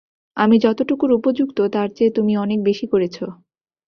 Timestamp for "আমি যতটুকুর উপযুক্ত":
0.37-1.57